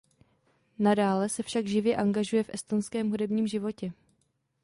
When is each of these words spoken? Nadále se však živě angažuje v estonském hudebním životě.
Nadále 0.79 1.29
se 1.29 1.43
však 1.43 1.67
živě 1.67 1.95
angažuje 1.97 2.43
v 2.43 2.49
estonském 2.53 3.09
hudebním 3.09 3.47
životě. 3.47 3.93